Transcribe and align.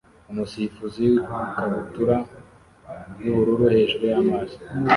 Umusifuzi 0.31 1.01
wikabutura 1.35 2.17
yubururu 3.23 3.65
hejuru 3.75 4.03
y'amazi 4.11 4.57